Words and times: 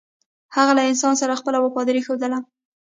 هغه 0.55 0.71
له 0.77 0.83
انسان 0.91 1.13
سره 1.21 1.39
خپله 1.39 1.57
وفاداري 1.61 2.01
ښودله. 2.05 2.39